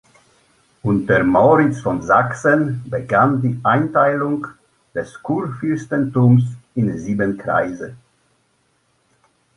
Unter 0.81 1.23
Moritz 1.23 1.81
von 1.81 2.01
Sachsen 2.01 2.83
begann 2.89 3.39
die 3.43 3.59
Einteilung 3.61 4.47
des 4.95 5.21
Kurfürstentums 5.21 6.43
in 6.73 6.97
sieben 6.97 7.37
Kreise. 7.37 7.95